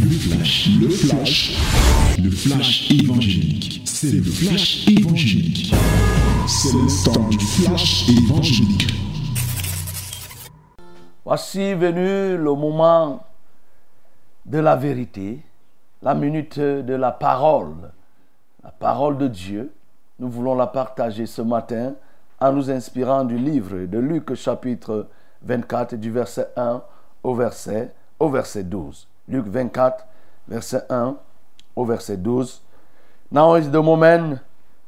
[0.00, 1.56] Le flash, le flash,
[2.22, 3.82] le flash évangélique.
[3.84, 5.74] C'est le flash évangélique.
[6.46, 8.86] C'est le temps du flash évangélique.
[11.24, 13.24] Voici venu le moment
[14.44, 15.40] de la vérité,
[16.02, 17.90] la minute de la parole,
[18.62, 19.72] la parole de Dieu.
[20.18, 21.94] Nous voulons la partager ce matin
[22.40, 25.08] en nous inspirant du livre de Luc chapitre
[25.42, 26.82] 24 du verset 1
[27.22, 29.08] au verset, au verset 12.
[29.28, 30.06] Luc 24,
[30.48, 31.16] verset 1
[31.74, 32.60] au verset 12.
[33.30, 34.40] Now is the moment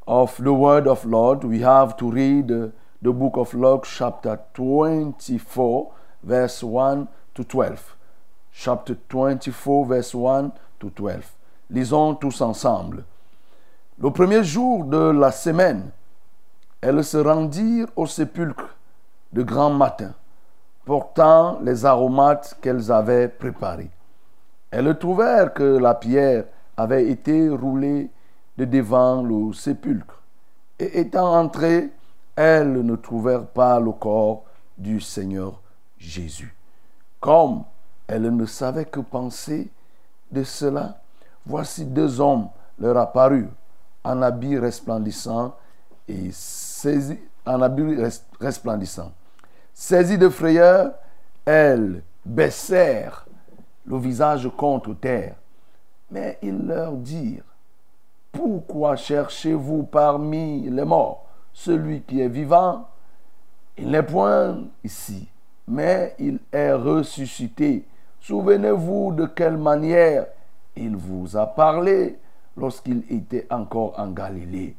[0.06, 1.44] of the word of Lord.
[1.44, 5.92] We have to read the, book of Luke chapter 24
[6.22, 7.96] verse 1 to 12.
[8.52, 11.34] Chapter 24 verse 1 to 12.
[11.70, 13.04] Lisons tous ensemble.
[14.00, 15.90] Le premier jour de la semaine,
[16.80, 18.76] elles se rendirent au sépulcre
[19.32, 20.14] de grand matin
[20.84, 23.90] portant les aromates qu'elles avaient préparés.
[24.70, 26.44] Elles trouvèrent que la pierre
[26.76, 28.10] avait été roulée
[28.56, 30.22] de devant le sépulcre.
[30.78, 31.90] Et étant entrées,
[32.36, 34.44] elles ne trouvèrent pas le corps
[34.76, 35.60] du Seigneur
[35.98, 36.54] Jésus.
[37.20, 37.64] Comme
[38.06, 39.70] elles ne savaient que penser
[40.30, 41.00] de cela,
[41.44, 43.48] voici deux hommes leur apparurent
[44.04, 45.56] en habits resplendissants
[46.06, 47.96] et saisis en habits
[48.40, 49.12] resplendissants.
[49.72, 50.92] Saisies de frayeur,
[51.44, 53.27] elles baissèrent
[53.88, 55.34] le visage contre terre.
[56.10, 57.42] Mais ils leur dirent,
[58.30, 61.24] Pourquoi cherchez-vous parmi les morts?
[61.52, 62.86] Celui qui est vivant
[63.76, 65.28] Il n'est point ici,
[65.66, 67.84] mais il est ressuscité.
[68.20, 70.26] Souvenez-vous de quelle manière
[70.76, 72.18] il vous a parlé
[72.56, 74.76] lorsqu'il était encore en Galilée.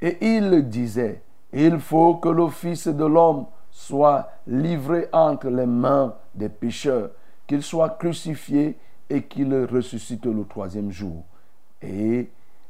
[0.00, 1.22] Et il disait,
[1.52, 7.10] il faut que le Fils de l'homme soit livré entre les mains des pécheurs,
[7.46, 8.76] qu'il soit crucifié
[9.08, 11.24] et qu'il ressuscite le troisième jour.
[11.82, 12.28] Et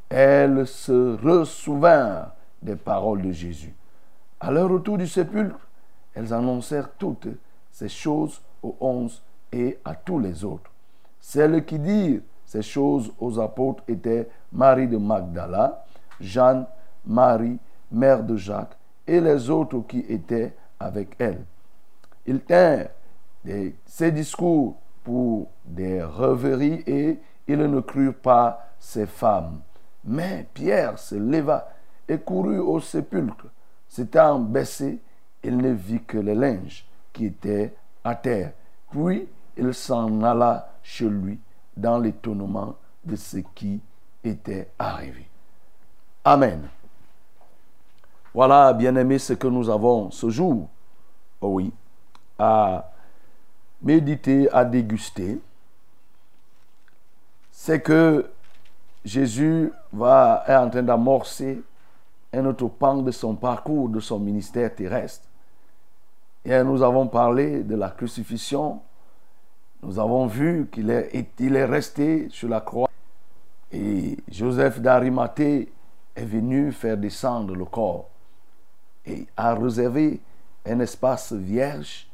[0.09, 3.75] elles se ressouvinrent des paroles de Jésus.
[4.41, 5.67] À leur retour du sépulcre,
[6.15, 7.29] elles annoncèrent toutes
[7.71, 10.71] ces choses aux onze et à tous les autres.
[11.21, 15.85] Celles qui dirent ces choses aux apôtres étaient Marie de Magdala,
[16.21, 16.67] Jeanne,
[17.05, 17.59] Marie,
[17.91, 21.45] mère de Jacques, et les autres qui étaient avec elle.
[22.27, 22.41] Il
[23.85, 29.61] ses discours pour des rêveries et il ne crut pas ces femmes.
[30.05, 31.69] Mais Pierre se leva
[32.09, 33.47] et courut au sépulcre.
[33.89, 35.01] S'étant baissé,
[35.43, 37.75] il ne vit que les linges qui étaient
[38.05, 38.53] à terre.
[38.91, 41.39] Puis il s'en alla chez lui
[41.77, 43.81] dans l'étonnement de ce qui
[44.25, 45.29] était arrivé.
[46.25, 46.69] Amen.
[48.35, 50.69] Voilà, bien-aimés, ce que nous avons ce jour,
[51.41, 51.73] oh oui,
[52.39, 52.91] à
[53.83, 55.41] méditer, à déguster.
[57.51, 58.29] C'est que
[59.05, 61.63] Jésus va, est en train d'amorcer
[62.33, 65.27] un autre pan de son parcours, de son ministère terrestre.
[66.45, 68.81] Et nous avons parlé de la crucifixion.
[69.83, 72.89] Nous avons vu qu'il est, il est resté sur la croix.
[73.73, 75.73] Et Joseph d'Arimathée
[76.15, 78.09] est venu faire descendre le corps
[79.05, 80.21] et a réservé
[80.65, 82.09] un espace vierge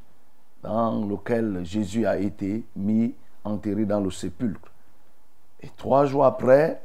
[0.63, 3.15] dans lequel Jésus a été mis,
[3.45, 4.71] enterré dans le sépulcre.
[5.61, 6.81] Et trois jours après,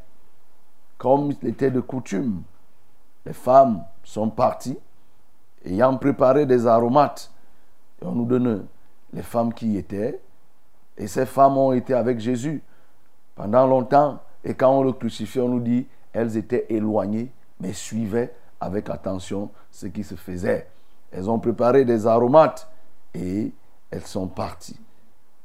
[0.97, 2.41] comme il était de coutume,
[3.25, 4.77] les femmes sont parties,
[5.65, 7.31] ayant préparé des aromates.
[8.01, 8.65] Et on nous donne
[9.13, 10.19] les femmes qui y étaient.
[10.97, 12.63] Et ces femmes ont été avec Jésus
[13.35, 14.19] pendant longtemps.
[14.43, 19.51] Et quand on le crucifiait, on nous dit, elles étaient éloignées, mais suivaient avec attention
[19.71, 20.67] ce qui se faisait.
[21.11, 22.69] Elles ont préparé des aromates
[23.13, 23.51] et
[23.91, 24.79] elles sont parties.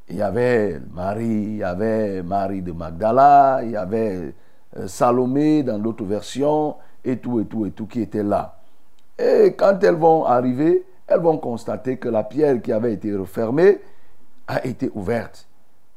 [0.08, 4.34] Il y avait Marie, il y avait Marie de Magdala, il y avait
[4.76, 8.58] euh, Salomé dans d'autres versions, et tout, et tout, et tout qui était là.
[9.18, 13.80] Et quand elles vont arriver, elles vont constater que la pierre qui avait été refermée
[14.46, 15.46] a été ouverte.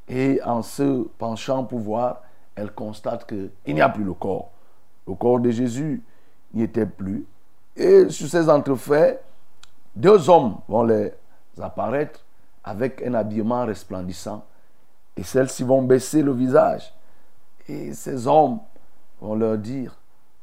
[0.08, 2.22] Et en se penchant pour voir,
[2.56, 4.52] elles constatent qu'il n'y a plus le corps.
[5.08, 6.04] Le corps de Jésus
[6.54, 7.26] n'y était plus.
[7.76, 9.22] Et sur ces entrefaits,
[9.96, 11.12] deux hommes vont les
[11.62, 12.25] apparaître
[12.66, 14.44] avec un habillement resplendissant.
[15.16, 16.92] Et celles-ci vont baisser le visage.
[17.70, 18.60] Et ces hommes
[19.22, 19.96] vont leur dire,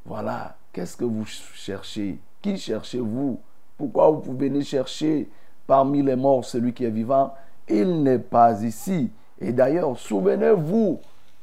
[0.07, 2.19] voilà, qu'est-ce que vous cherchez?
[2.41, 3.41] Qui cherchez-vous?
[3.77, 5.29] Pourquoi vous pouvez chercher
[5.67, 7.35] parmi les morts celui qui est vivant?
[7.69, 9.11] Il n'est pas ici.
[9.41, 11.01] Et d'ailleurs, souvenez-vous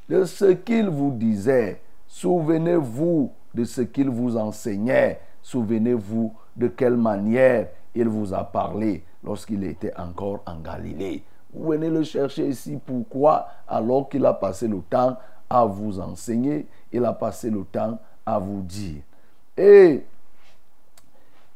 [0.07, 1.81] de ce qu'il vous disait.
[2.07, 5.19] Souvenez-vous de ce qu'il vous enseignait.
[5.41, 11.23] Souvenez-vous de quelle manière il vous a parlé lorsqu'il était encore en Galilée.
[11.53, 12.79] vous venez le chercher ici.
[12.85, 13.47] Pourquoi?
[13.67, 15.17] Alors qu'il a passé le temps
[15.49, 19.01] à vous enseigner, il a passé le temps à vous dire.
[19.57, 20.05] Et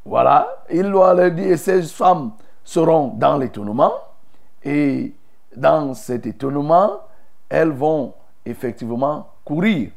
[0.05, 2.31] voilà, il doit leur dire, et ces femmes
[2.63, 3.93] seront dans l'étonnement,
[4.63, 5.13] et
[5.55, 7.01] dans cet étonnement,
[7.47, 8.13] elles vont
[8.45, 9.91] effectivement courir.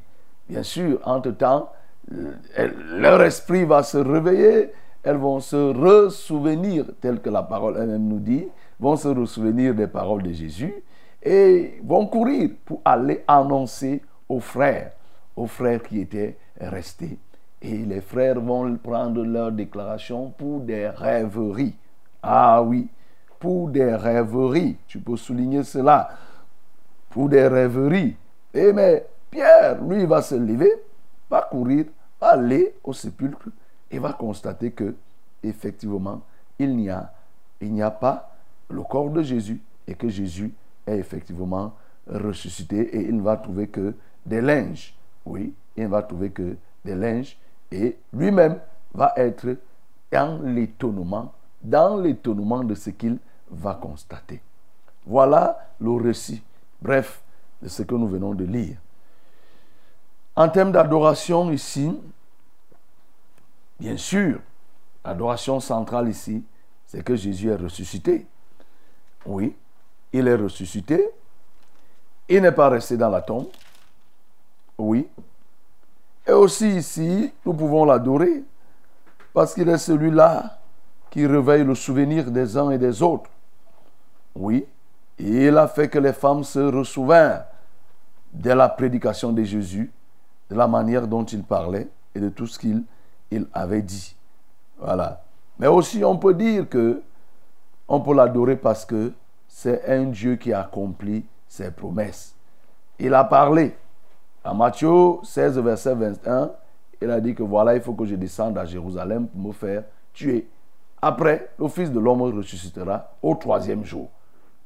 [0.48, 1.70] Bien sûr, entre-temps,
[2.08, 4.72] leur esprit va se réveiller,
[5.06, 8.48] elles vont se ressouvenir, tel que la parole elle-même nous dit,
[8.80, 10.74] vont se ressouvenir des paroles de Jésus
[11.22, 14.90] et vont courir pour aller annoncer aux frères,
[15.36, 17.18] aux frères qui étaient restés.
[17.62, 21.76] Et les frères vont prendre leur déclaration pour des rêveries.
[22.20, 22.88] Ah oui,
[23.38, 24.76] pour des rêveries.
[24.88, 26.10] Tu peux souligner cela.
[27.10, 28.16] Pour des rêveries.
[28.52, 30.72] Et mais Pierre, lui, va se lever,
[31.30, 31.84] va courir,
[32.20, 33.50] va aller au sépulcre
[33.90, 34.94] et va constater que,
[35.42, 36.22] effectivement,
[36.58, 37.12] il n'y a,
[37.60, 38.36] il n'y a pas
[38.68, 40.52] le corps de Jésus et que Jésus
[40.86, 41.74] est effectivement
[42.08, 43.94] ressuscité et il ne va trouver que
[44.24, 44.94] des linges.
[45.24, 47.36] Oui, il ne va trouver que des linges
[47.70, 48.58] et lui-même
[48.94, 49.56] va être
[50.10, 51.32] dans l'étonnement,
[51.62, 53.18] dans l'étonnement de ce qu'il
[53.50, 54.40] va constater.
[55.04, 56.42] Voilà le récit,
[56.80, 57.22] bref,
[57.62, 58.78] de ce que nous venons de lire.
[60.34, 61.92] En termes d'adoration ici,
[63.78, 64.40] bien sûr,
[65.05, 66.44] l'adoration centrale ici,
[66.87, 68.26] c'est que Jésus est ressuscité.
[69.25, 69.55] Oui,
[70.12, 71.08] il est ressuscité.
[72.28, 73.49] Il n'est pas resté dans la tombe.
[74.78, 75.08] Oui.
[76.26, 78.43] Et aussi ici, nous pouvons l'adorer
[79.32, 80.58] parce qu'il est celui-là
[81.11, 83.31] qui réveille le souvenir des uns et des autres.
[84.34, 84.67] Oui.
[85.19, 87.44] Il a fait que les femmes se ressouvinrent
[88.32, 89.90] de la prédication de Jésus,
[90.50, 92.82] de la manière dont il parlait et de tout ce qu'il
[93.31, 94.17] il avait dit.
[94.78, 95.23] Voilà.
[95.58, 97.02] Mais aussi, on peut dire que
[97.88, 99.12] on peut l'adorer parce que
[99.49, 102.34] c'est un Dieu qui accomplit ses promesses.
[102.99, 103.76] Il a parlé.
[104.44, 106.50] À Matthieu 16, verset 21,
[107.02, 109.84] il a dit que voilà, il faut que je descende à Jérusalem pour me faire
[110.12, 110.49] tuer.
[111.02, 114.08] Après, le Fils de l'homme ressuscitera au troisième jour.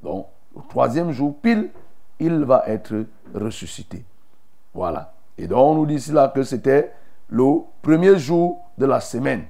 [0.03, 1.69] Donc, au troisième jour, pile,
[2.19, 4.03] il va être ressuscité.
[4.73, 5.13] Voilà.
[5.37, 6.93] Et donc, on nous dit ici là que c'était
[7.31, 9.45] le premier jour de la semaine.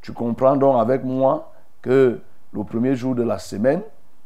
[0.00, 1.52] Tu comprends donc avec moi
[1.82, 2.20] que
[2.52, 3.82] le premier jour de la semaine,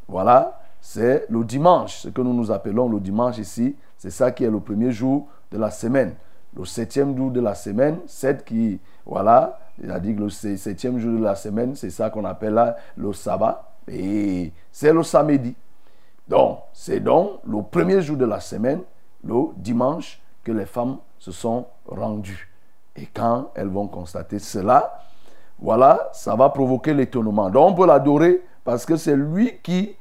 [0.08, 1.98] voilà, c'est le dimanche.
[1.98, 5.26] Ce que nous nous appelons le dimanche ici, c'est ça qui est le premier jour
[5.50, 6.14] de la semaine.
[6.56, 11.34] Le septième jour de la semaine, sept qui, voilà, que le septième jour de la
[11.34, 13.72] semaine, c'est ça qu'on appelle là, le sabbat.
[13.88, 15.54] Et c'est le samedi.
[16.28, 18.82] Donc, c'est donc le premier jour de la semaine,
[19.24, 22.49] le dimanche, que les femmes se sont rendues.
[22.96, 25.00] Et quand elles vont constater cela,
[25.58, 27.50] voilà, ça va provoquer l'étonnement.
[27.50, 29.94] Donc on peut l'adorer parce que c'est lui qui,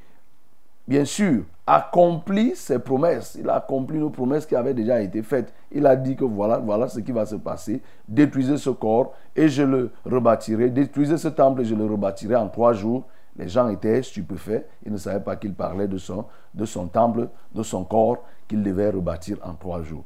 [0.88, 3.38] bien sûr, accomplit ses promesses.
[3.40, 5.54] Il a accompli nos promesses qui avaient déjà été faites.
[5.72, 7.82] Il a dit que voilà, voilà ce qui va se passer.
[8.08, 10.70] Détruisez ce corps et je le rebâtirai.
[10.70, 13.04] Détruisez ce temple et je le rebâtirai en trois jours.
[13.36, 14.66] Les gens étaient stupéfaits.
[14.86, 16.26] Ils ne savaient pas qu'il parlait de son,
[16.56, 20.04] de son temple, de son corps qu'il devait rebâtir en trois jours.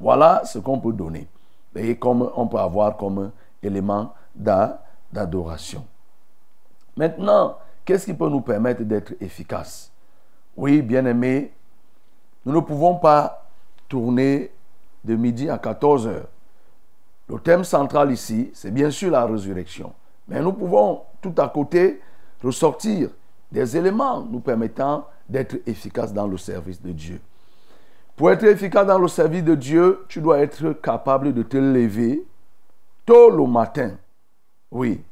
[0.00, 1.28] Voilà ce qu'on peut donner.
[1.76, 3.30] Et comme on peut avoir comme
[3.62, 5.84] élément d'adoration.
[6.96, 9.90] Maintenant, qu'est-ce qui peut nous permettre d'être efficaces
[10.56, 11.52] Oui, bien aimé,
[12.44, 13.46] nous ne pouvons pas
[13.88, 14.52] tourner
[15.04, 16.28] de midi à 14 heures.
[17.28, 19.92] Le thème central ici, c'est bien sûr la résurrection.
[20.28, 22.00] Mais nous pouvons tout à côté
[22.42, 23.10] ressortir
[23.50, 27.20] des éléments nous permettant d'être efficaces dans le service de Dieu.
[28.16, 32.24] Pour être efficace dans le service de Dieu, tu dois être capable de te lever
[33.04, 33.92] tôt le matin.
[34.70, 35.02] Oui,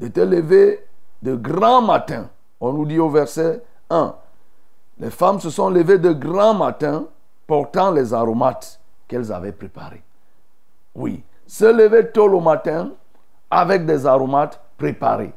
[0.00, 0.84] de te lever
[1.22, 2.28] de grand matin.
[2.60, 4.12] On nous dit au verset 1,
[4.98, 7.06] les femmes se sont levées de grand matin
[7.46, 10.02] portant les aromates qu'elles avaient préparés.
[10.96, 12.90] Oui, se lever tôt le matin
[13.50, 15.32] avec des aromates préparés.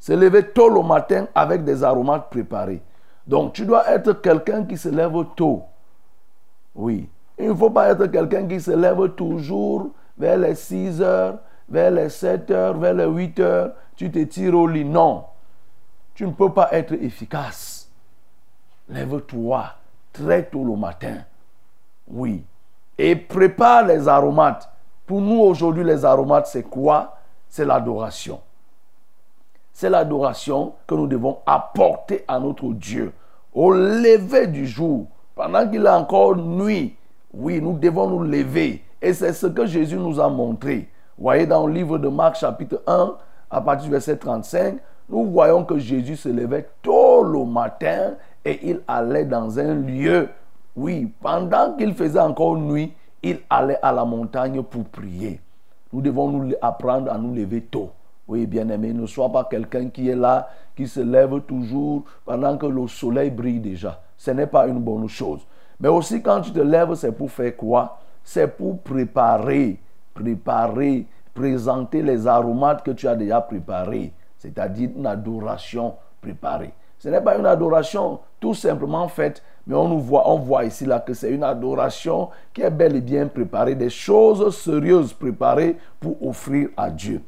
[0.00, 2.80] Se lever tôt le matin avec des aromates préparés.
[3.26, 5.64] Donc tu dois être quelqu'un qui se lève tôt
[6.74, 7.08] oui.
[7.38, 11.38] Il ne faut pas être quelqu'un qui se lève toujours vers les 6 heures,
[11.68, 13.72] vers les 7 heures, vers les 8 heures.
[13.96, 14.84] Tu te tires au lit.
[14.84, 15.24] Non.
[16.14, 17.90] Tu ne peux pas être efficace.
[18.88, 19.64] Lève-toi
[20.12, 21.18] très tôt le matin.
[22.06, 22.44] Oui.
[22.96, 24.70] Et prépare les aromates.
[25.06, 27.16] Pour nous aujourd'hui, les aromates, c'est quoi?
[27.48, 28.40] C'est l'adoration.
[29.72, 33.12] C'est l'adoration que nous devons apporter à notre Dieu
[33.52, 36.96] au lever du jour pendant qu'il est encore nuit,
[37.32, 38.82] oui, nous devons nous lever.
[39.02, 40.88] Et c'est ce que Jésus nous a montré.
[41.16, 43.14] Vous voyez dans le livre de Marc chapitre 1,
[43.50, 44.76] à partir du verset 35,
[45.08, 48.14] nous voyons que Jésus se levait tôt le matin
[48.44, 50.28] et il allait dans un lieu.
[50.76, 55.40] Oui, pendant qu'il faisait encore nuit, il allait à la montagne pour prier.
[55.92, 57.90] Nous devons nous apprendre à nous lever tôt.
[58.26, 62.66] Oui, bien-aimé, ne sois pas quelqu'un qui est là, qui se lève toujours pendant que
[62.66, 64.00] le soleil brille déjà.
[64.24, 65.46] Ce n'est pas une bonne chose.
[65.78, 67.98] Mais aussi quand tu te lèves, c'est pour faire quoi?
[68.22, 69.78] C'est pour préparer,
[70.14, 76.72] préparer, présenter les aromates que tu as déjà préparés, c'est-à-dire une adoration préparée.
[76.98, 80.86] Ce n'est pas une adoration tout simplement faite, mais on, nous voit, on voit ici
[80.86, 85.76] là que c'est une adoration qui est bel et bien préparée, des choses sérieuses préparées
[86.00, 87.20] pour offrir à Dieu.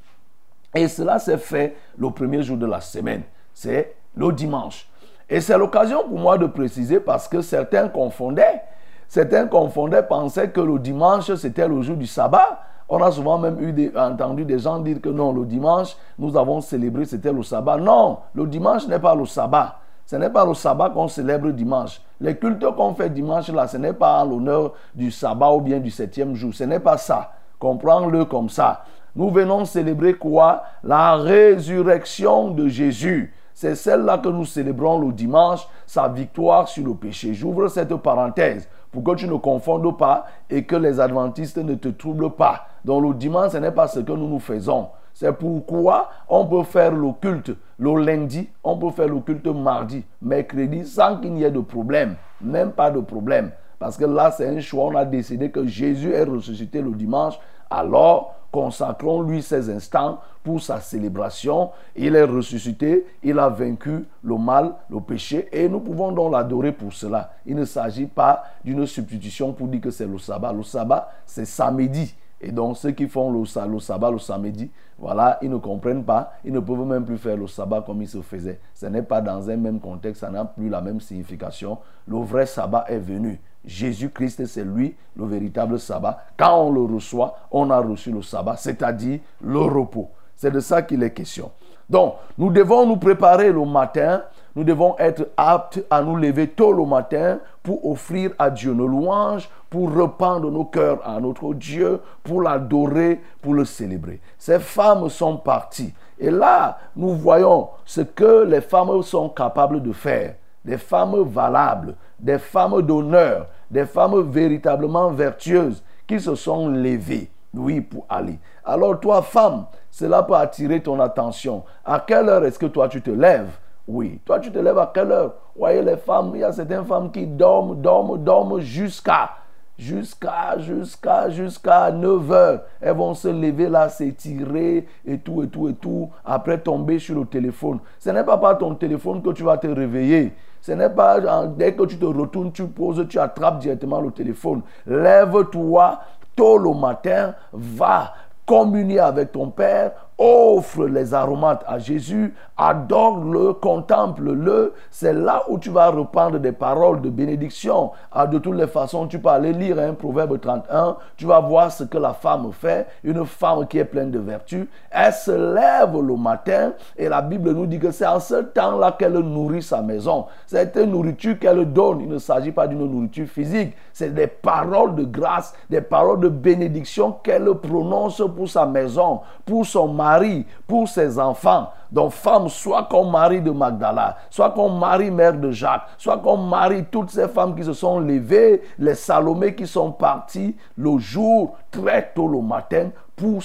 [0.74, 4.88] Et cela s'est fait le premier jour de la semaine, c'est le dimanche.
[5.28, 8.62] Et c'est l'occasion pour moi de préciser parce que certains confondaient.
[9.08, 12.60] Certains confondaient, pensaient que le dimanche, c'était le jour du sabbat.
[12.88, 16.60] On a souvent même eu entendu des gens dire que non, le dimanche, nous avons
[16.60, 17.78] célébré, c'était le sabbat.
[17.78, 19.80] Non, le dimanche n'est pas le sabbat.
[20.06, 22.00] Ce n'est pas le sabbat qu'on célèbre dimanche.
[22.20, 25.80] Les cultes qu'on fait dimanche, là, ce n'est pas en l'honneur du sabbat ou bien
[25.80, 26.54] du septième jour.
[26.54, 27.32] Ce n'est pas ça.
[27.58, 28.84] Comprends-le comme ça.
[29.16, 30.62] Nous venons célébrer quoi?
[30.84, 33.34] La résurrection de Jésus.
[33.56, 37.32] C'est celle-là que nous célébrons le dimanche, sa victoire sur le péché.
[37.32, 41.88] J'ouvre cette parenthèse pour que tu ne confondes pas et que les adventistes ne te
[41.88, 42.66] troublent pas.
[42.84, 44.88] Donc le dimanche, ce n'est pas ce que nous nous faisons.
[45.14, 50.84] C'est pourquoi on peut faire le culte le lundi, on peut faire le mardi, mercredi,
[50.84, 52.16] sans qu'il n'y ait de problème.
[52.42, 53.52] Même pas de problème.
[53.78, 54.84] Parce que là, c'est un choix.
[54.84, 57.38] On a décidé que Jésus est ressuscité le dimanche.
[57.70, 61.72] Alors, consacrons-lui ces instants pour sa célébration.
[61.94, 66.72] Il est ressuscité, il a vaincu le mal, le péché, et nous pouvons donc l'adorer
[66.72, 67.34] pour cela.
[67.44, 70.54] Il ne s'agit pas d'une substitution pour dire que c'est le sabbat.
[70.54, 72.14] Le sabbat, c'est samedi.
[72.40, 76.52] Et donc, ceux qui font le, sabbat le samedi, voilà, ils ne comprennent pas, ils
[76.52, 78.58] ne peuvent même plus faire le sabbat comme il se faisait.
[78.72, 81.76] Ce n'est pas dans un même contexte, ça n'a plus la même signification.
[82.08, 83.38] Le vrai sabbat est venu.
[83.66, 86.24] Jésus-Christ, c'est lui le véritable sabbat.
[86.36, 90.10] Quand on le reçoit, on a reçu le sabbat, c'est-à-dire le repos.
[90.36, 91.50] C'est de ça qu'il est question.
[91.88, 94.22] Donc, nous devons nous préparer le matin,
[94.56, 98.88] nous devons être aptes à nous lever tôt le matin pour offrir à Dieu nos
[98.88, 104.20] louanges, pour rependre nos cœurs à notre Dieu, pour l'adorer, pour le célébrer.
[104.38, 105.92] Ces femmes sont parties.
[106.18, 110.34] Et là, nous voyons ce que les femmes sont capables de faire.
[110.64, 117.80] Des femmes valables, des femmes d'honneur, des femmes véritablement vertueuses qui se sont levées, oui,
[117.80, 118.38] pour aller.
[118.64, 121.64] Alors toi, femme, cela peut attirer ton attention.
[121.84, 123.50] À quelle heure est-ce que toi tu te lèves?
[123.88, 125.34] Oui, toi tu te lèves à quelle heure?
[125.56, 129.30] Voyez les femmes, il y a certaines femmes qui dorment, dorment, dorment jusqu'à
[129.78, 132.60] jusqu'à, jusqu'à, jusqu'à 9 heures.
[132.80, 136.10] Elles vont se lever là, s'étirer et tout, et tout, et tout.
[136.24, 137.78] Après tomber sur le téléphone.
[137.98, 140.32] Ce n'est pas par ton téléphone que tu vas te réveiller.
[140.60, 144.62] Ce n'est pas dès que tu te retournes, tu poses, tu attrapes directement le téléphone.
[144.86, 146.00] Lève-toi
[146.34, 148.12] tôt le matin, va
[148.44, 154.74] communier avec ton Père, offre les aromates à Jésus, adore-le, contemple-le.
[154.90, 157.92] C'est là où tu vas reprendre des paroles de bénédiction.
[158.12, 161.70] Ah, de toutes les façons, tu peux aller lire un proverbe 31, tu vas voir
[161.70, 164.68] ce que la femme fait, une femme qui est pleine de vertu.
[164.90, 168.96] Elle se lève le matin et la Bible nous dit que c'est en ce temps-là
[168.98, 170.26] qu'elle nourrit sa maison.
[170.46, 172.00] C'est une nourriture qu'elle donne.
[172.00, 176.28] Il ne s'agit pas d'une nourriture physique, c'est des paroles de grâce, des paroles de
[176.28, 181.70] bénédiction qu'elle prononce pour sa maison, pour son mari pour ses enfants.
[181.90, 186.48] Donc, femme, soit comme Marie de Magdala, soit comme Marie, mère de Jacques, soit comme
[186.48, 191.56] Marie, toutes ces femmes qui se sont levées, les Salomé qui sont partis le jour,
[191.70, 193.42] très tôt le matin, pour,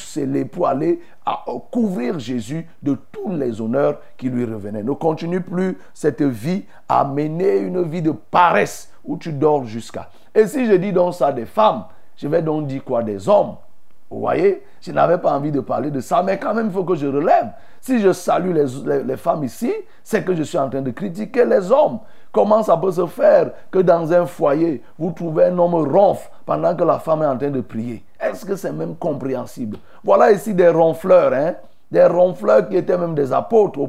[0.51, 4.83] pour aller à couvrir Jésus de tous les honneurs qui lui revenaient.
[4.83, 10.09] Ne continue plus cette vie à mener une vie de paresse où tu dors jusqu'à.
[10.35, 11.85] Et si je dis donc ça des femmes,
[12.17, 13.55] je vais donc dire quoi des hommes?
[14.11, 16.83] Vous voyez, je n'avais pas envie de parler de ça, mais quand même, il faut
[16.83, 17.47] que je relève.
[17.79, 21.71] Si je salue les, femmes ici, c'est que je suis en train de critiquer les
[21.71, 21.99] hommes.
[22.33, 26.75] Comment ça peut se faire que dans un foyer, vous trouvez un homme ronfle pendant
[26.75, 28.03] que la femme est en train de prier?
[28.19, 29.77] Est-ce que c'est même compréhensible?
[30.03, 31.55] Voilà ici des ronfleurs, hein.
[31.89, 33.79] Des ronfleurs qui étaient même des apôtres,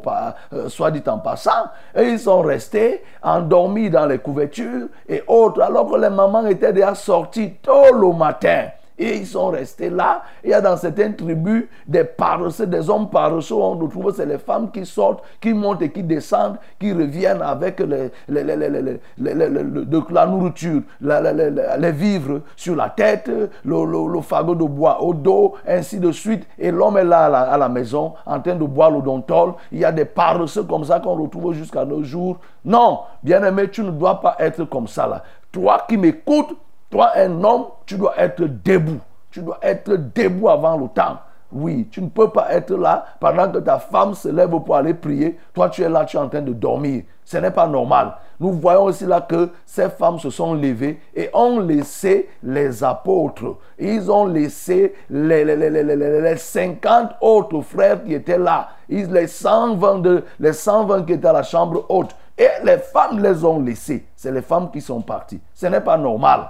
[0.53, 5.63] euh, soit dit en passant, et ils sont restés endormis dans les couvertures et autres,
[5.63, 8.69] alors que les mamans étaient déjà sorties tôt le matin
[9.03, 10.23] Et ils sont restés là.
[10.45, 13.57] Il y a dans certaines tribus des paresseux, des hommes paresseux.
[13.57, 17.81] On retrouve, c'est les femmes qui sortent, qui montent et qui descendent, qui reviennent avec
[19.19, 23.29] la nourriture, les vivres sur la tête,
[23.65, 26.47] le, fagot de bois au dos, ainsi de suite.
[26.57, 29.55] Et l'homme est là à la, maison en train de boire l'odontol.
[29.73, 32.37] Il y a des paresseux comme ça qu'on retrouve jusqu'à nos jours.
[32.65, 35.25] Non, bien aimé, tu ne dois pas être comme ça là.
[35.51, 36.57] Toi qui m'écoutes,
[36.93, 39.01] toi un homme, tu dois être debout.
[39.31, 41.17] Tu dois être debout avant le temps.
[41.51, 44.93] Oui, tu ne peux pas être là pendant que ta femme se lève pour aller
[44.93, 45.39] prier.
[45.55, 47.05] Toi, tu es là, tu es en train de dormir.
[47.25, 48.15] Ce n'est pas normal.
[48.39, 53.57] Nous voyons aussi là que ces femmes se sont levées et ont laissé les apôtres.
[53.79, 58.69] Ils ont laissé les, les, 50 autres frères qui étaient là.
[58.89, 62.15] Ils, les, 120 les 120 qui étaient à la chambre haute.
[62.37, 64.05] Et les femmes les ont laissés.
[64.15, 65.41] C'est les femmes qui sont parties.
[65.55, 66.49] Ce n'est pas normal.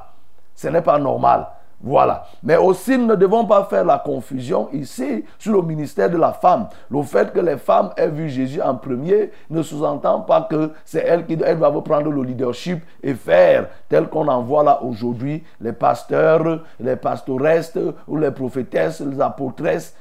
[0.55, 1.47] Ce n'est pas normal.
[1.85, 2.27] Voilà.
[2.45, 6.33] Mais aussi, nous ne devons pas faire la confusion ici sur le ministère de la
[6.33, 6.69] femme.
[6.89, 11.05] Le fait que les femmes aient vu Jésus en premier ne sous-entend pas que c'est
[11.05, 15.73] elles qui doivent prendre le leadership et faire tel qu'on en voit là aujourd'hui les
[15.73, 19.97] pasteurs, les pastoresses ou les prophétesses, les apôtresses,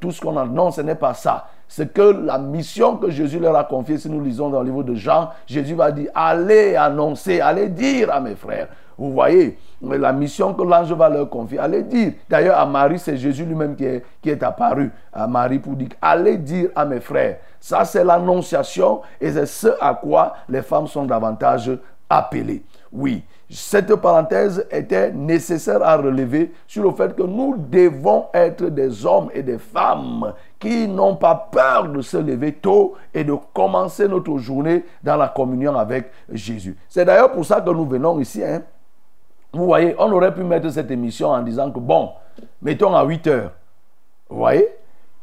[0.00, 0.44] tout ce qu'on a.
[0.44, 4.10] Non, ce n'est pas ça c'est que la mission que Jésus leur a confiée, si
[4.10, 8.18] nous lisons dans le livre de Jean, Jésus va dire, allez annoncer, allez dire à
[8.18, 8.66] mes frères.
[9.00, 12.12] Vous voyez, la mission que l'ange va leur confier, allez dire.
[12.28, 15.88] D'ailleurs, à Marie, c'est Jésus lui-même qui est, qui est apparu à Marie pour dire,
[16.02, 17.38] allez dire à mes frères.
[17.58, 21.70] Ça, c'est l'annonciation et c'est ce à quoi les femmes sont davantage
[22.10, 22.62] appelées.
[22.92, 29.06] Oui, cette parenthèse était nécessaire à relever sur le fait que nous devons être des
[29.06, 34.06] hommes et des femmes qui n'ont pas peur de se lever tôt et de commencer
[34.08, 36.76] notre journée dans la communion avec Jésus.
[36.86, 38.44] C'est d'ailleurs pour ça que nous venons ici.
[38.44, 38.60] Hein,
[39.52, 42.10] vous voyez, on aurait pu mettre cette émission en disant que, bon,
[42.62, 43.52] mettons à 8 heures.
[44.28, 44.68] Vous voyez?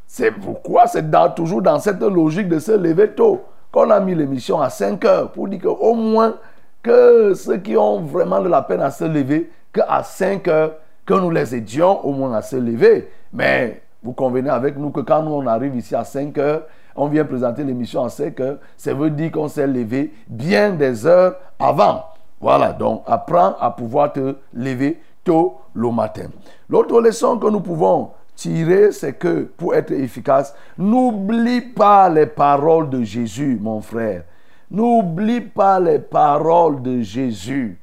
[0.06, 1.06] C'est pourquoi c'est
[1.36, 3.42] toujours dans cette logique de se lever tôt
[3.72, 6.36] qu'on a mis l'émission à 5 heures pour dire qu'au moins
[6.82, 10.72] que ceux qui ont vraiment de la peine à se lever, qu'à 5 heures,
[11.06, 13.10] que nous les aidions au moins à se lever.
[13.34, 16.64] Mais vous convenez avec nous que quand nous on arrive ici à 5 heures,
[16.96, 21.06] on vient présenter l'émission à 5 heures, ça veut dire qu'on s'est levé bien des
[21.06, 22.06] heures avant.
[22.40, 26.28] Voilà, donc apprends à pouvoir te lever tôt le matin.
[26.70, 32.90] L'autre leçon que nous pouvons tirer, c'est que pour être efficace, n'oublie pas les paroles
[32.90, 34.24] de Jésus, mon frère.
[34.70, 37.80] N'oublie pas les paroles de Jésus.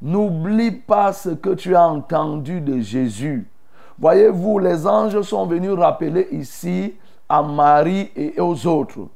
[0.00, 3.48] N'oublie pas ce que tu as entendu de Jésus.
[3.98, 6.94] Voyez-vous, les anges sont venus rappeler ici
[7.28, 9.08] à Marie et aux autres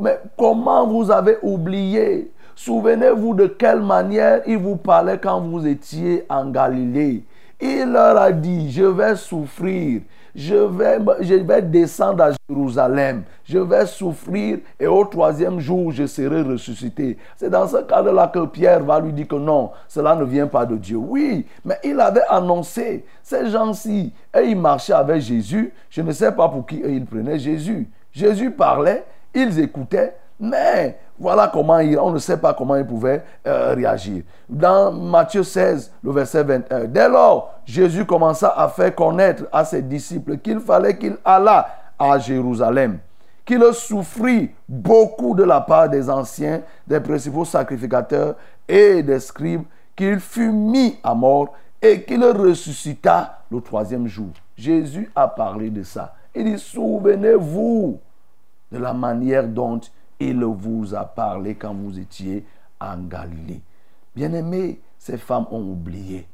[0.00, 2.30] mais comment vous avez oublié
[2.62, 7.24] Souvenez-vous de quelle manière il vous parlait quand vous étiez en Galilée.
[7.58, 10.02] Il leur a dit, je vais souffrir,
[10.34, 17.16] je vais, descendre à Jérusalem, je vais souffrir et au troisième jour, je serai ressuscité.
[17.38, 20.66] C'est dans ce cadre-là que Pierre va lui dire que non, cela ne vient pas
[20.66, 20.98] de Dieu.
[20.98, 26.32] Oui, mais il avait annoncé, ces gens-ci, et ils marchaient avec Jésus, je ne sais
[26.32, 27.88] pas pour qui ils prenaient Jésus.
[28.12, 33.22] Jésus parlait, ils écoutaient, mais voilà comment il, on ne sait pas comment il pouvait
[33.46, 34.22] euh, réagir.
[34.48, 39.82] Dans Matthieu 16, le verset 21, dès lors, Jésus commença à faire connaître à ses
[39.82, 43.00] disciples qu'il fallait qu'il allât à Jérusalem,
[43.44, 50.18] qu'il souffrit beaucoup de la part des anciens, des principaux sacrificateurs et des scribes, qu'il
[50.20, 51.52] fut mis à mort
[51.82, 54.30] et qu'il ressuscita le troisième jour.
[54.56, 56.14] Jésus a parlé de ça.
[56.34, 58.00] Il dit, souvenez-vous
[58.72, 59.80] de la manière dont
[60.20, 62.44] il vous a parlé quand vous étiez
[62.78, 63.62] en Galilée.
[64.14, 66.28] Bien-aimés, ces femmes ont oublié.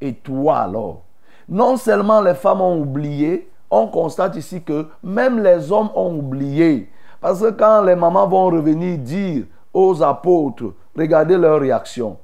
[0.00, 1.02] Et toi alors
[1.48, 6.90] Non seulement les femmes ont oublié, on constate ici que même les hommes ont oublié.
[7.20, 12.16] Parce que quand les mamans vont revenir dire aux apôtres, regardez leur réaction,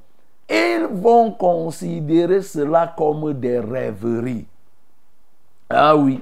[0.48, 4.46] ils vont considérer cela comme des rêveries.
[5.68, 6.20] Ah oui,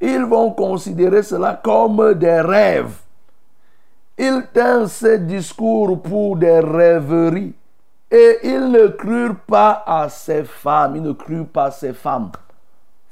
[0.00, 3.05] ils vont considérer cela comme des rêves.
[4.18, 7.54] Ils tinrent ces discours pour des rêveries.
[8.10, 10.96] Et ils ne crurent pas à ces femmes.
[10.96, 12.30] Ils ne crurent pas à ces femmes.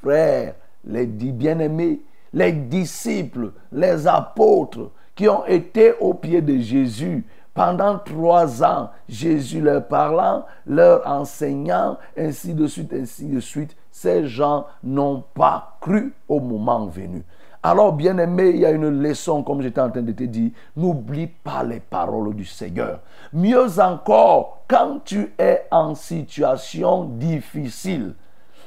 [0.01, 2.01] Frères, les bien-aimés,
[2.33, 9.61] les disciples, les apôtres qui ont été au pied de Jésus pendant trois ans, Jésus
[9.61, 16.13] leur parlant, leur enseignant, ainsi de suite, ainsi de suite, ces gens n'ont pas cru
[16.27, 17.23] au moment venu.
[17.67, 20.51] Alors, bien aimé, il y a une leçon, comme j'étais en train de te dire.
[20.77, 22.99] N'oublie pas les paroles du Seigneur.
[23.33, 28.13] Mieux encore, quand tu es en situation difficile,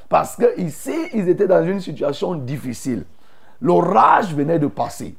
[0.09, 3.05] Parce que ici, ils étaient dans une situation difficile.
[3.61, 5.15] L'orage venait de passer.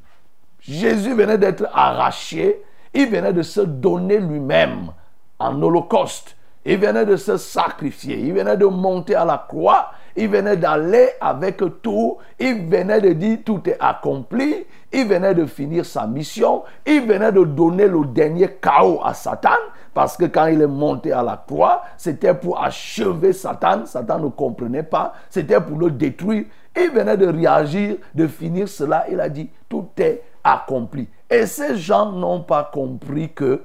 [0.58, 2.62] Jésus venait d'être arraché.
[2.92, 4.92] Il venait de se donner lui-même
[5.38, 6.36] en holocauste.
[6.66, 8.18] Il venait de se sacrifier.
[8.18, 9.92] Il venait de monter à la croix.
[10.16, 12.18] Il venait d'aller avec tout.
[12.38, 14.66] Il venait de dire tout est accompli.
[14.92, 16.64] Il venait de finir sa mission.
[16.86, 19.50] Il venait de donner le dernier chaos à Satan.
[19.94, 23.86] Parce que quand il est monté à la croix, c'était pour achever Satan.
[23.86, 25.12] Satan ne comprenait pas.
[25.28, 26.44] C'était pour le détruire.
[26.76, 29.06] Il venait de réagir, de finir cela.
[29.10, 31.08] Il a dit, tout est accompli.
[31.28, 33.64] Et ces gens n'ont pas compris que,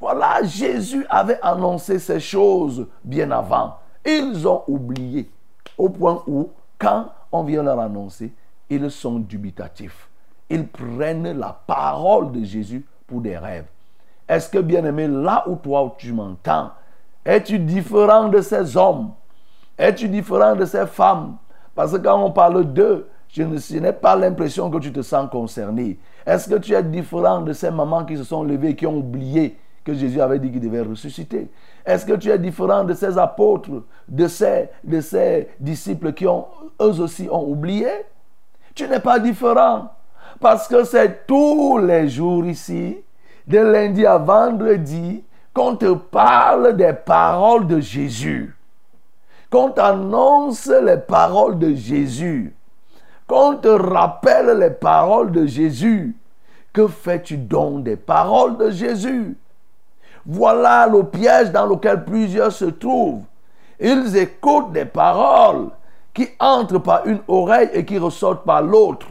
[0.00, 3.76] voilà, Jésus avait annoncé ces choses bien avant.
[4.04, 5.30] Ils ont oublié.
[5.80, 8.34] Au point où, quand on vient leur annoncer,
[8.68, 10.10] ils sont dubitatifs.
[10.50, 13.64] Ils prennent la parole de Jésus pour des rêves.
[14.28, 16.72] Est-ce que, bien aimé, là où toi tu m'entends,
[17.24, 19.12] es-tu différent de ces hommes?
[19.78, 21.36] Es-tu différent de ces femmes?
[21.74, 23.42] Parce que quand on parle d'eux, je
[23.78, 25.98] n'ai pas l'impression que tu te sens concerné.
[26.26, 29.56] Est-ce que tu es différent de ces mamans qui se sont levées, qui ont oublié
[29.84, 31.48] que Jésus avait dit qu'il devait ressusciter
[31.84, 33.70] Est-ce que tu es différent de ces apôtres,
[34.08, 37.88] de ces, disciples qui eux aussi ont oublié?
[38.74, 39.90] Tu n'es pas différent.
[40.40, 42.98] Parce que c'est tous les jours ici,
[43.46, 48.54] de lundi à vendredi, qu'on te parle des paroles de Jésus.
[49.50, 52.54] Qu'on t'annonce les paroles de Jésus
[53.30, 56.16] qu'on te rappelle les paroles de Jésus.
[56.72, 59.36] Que fais-tu donc des paroles de Jésus?
[60.26, 63.24] Voilà le piège dans lequel plusieurs se trouvent.
[63.78, 65.70] Ils écoutent des paroles
[66.12, 69.06] qui entrent par une oreille et qui ressortent par l'autre.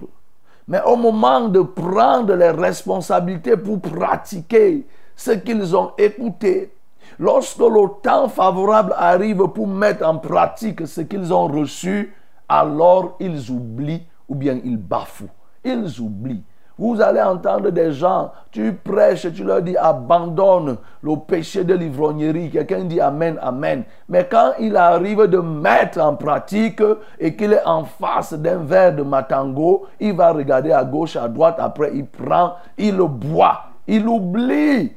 [0.68, 6.72] Mais au moment de prendre les responsabilités pour pratiquer ce qu'ils ont écouté,
[7.18, 12.14] lorsque le temps favorable arrive pour mettre en pratique ce qu'ils ont reçu,
[12.48, 15.30] alors ils oublient ou bien ils bafouent.
[15.64, 16.44] Ils oublient.
[16.80, 22.50] Vous allez entendre des gens, tu prêches, tu leur dis abandonne le péché de l'ivrognerie.
[22.50, 23.84] Quelqu'un dit Amen, Amen.
[24.08, 26.82] Mais quand il arrive de mettre en pratique
[27.20, 31.28] et qu'il est en face d'un verre de matango, il va regarder à gauche, à
[31.28, 33.64] droite, après il prend, il boit.
[33.86, 34.94] Il oublie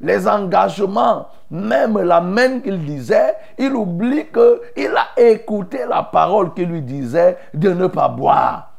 [0.00, 6.64] les engagements, même la main qu'il disait, il oublie qu'il a écouté la parole qui
[6.64, 8.69] lui disait de ne pas boire.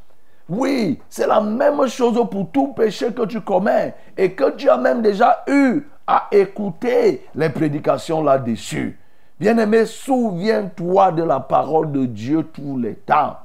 [0.52, 4.76] Oui, c'est la même chose pour tout péché que tu commets et que tu as
[4.76, 9.00] même déjà eu à écouter les prédications là-dessus.
[9.40, 13.38] Bien-aimé, souviens-toi de la parole de Dieu tous les temps.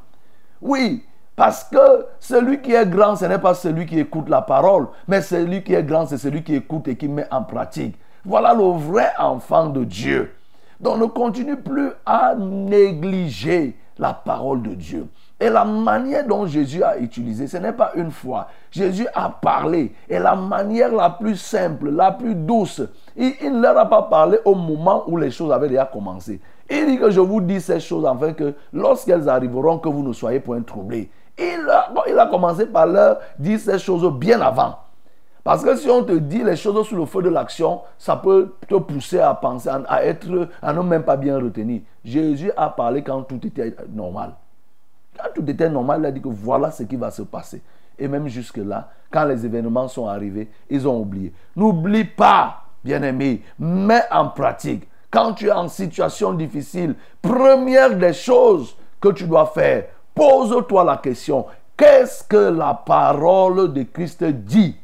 [0.61, 1.05] Oui,
[1.37, 5.23] parce que celui qui est grand, ce n'est pas celui qui écoute la parole, mais
[5.23, 7.95] celui qui est grand, c'est celui qui écoute et qui met en pratique.
[8.25, 10.35] Voilà le vrai enfant de Dieu.
[10.81, 15.07] Donc ne continue plus à négliger la parole de Dieu.
[15.39, 18.49] Et la manière dont Jésus a utilisé, ce n'est pas une fois.
[18.71, 19.93] Jésus a parlé.
[20.09, 22.83] Et la manière la plus simple, la plus douce,
[23.17, 26.41] il, ne leur a pas parlé au moment où les choses avaient déjà commencé.
[26.71, 30.13] Il dit que je vous dis ces choses afin que lorsqu'elles arriveront, que vous ne
[30.13, 31.11] soyez point troublés.
[31.39, 34.77] Il a, il a commencé par leur dire ces choses bien avant.
[35.47, 38.55] Parce que si on te dit les choses sous le feu de l'action, ça peut
[38.67, 41.83] te pousser à penser, à, être, à ne même pas bien retenir.
[42.07, 44.35] Jésus a parlé quand tout était normal.
[45.19, 47.61] Quand tout était normal, il a dit que voilà ce qui va se passer.
[47.99, 51.33] Et même jusque-là, quand les événements sont arrivés, ils ont oublié.
[51.57, 54.89] N'oublie pas, bien-aimé, mets en pratique.
[55.11, 59.85] Quand tu es en situation difficile, première des choses que tu dois faire,
[60.17, 61.45] Pose-toi la question,
[61.77, 64.75] qu'est-ce que la parole de Christ dit?